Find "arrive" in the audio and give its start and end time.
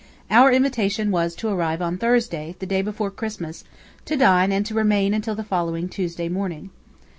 1.49-1.79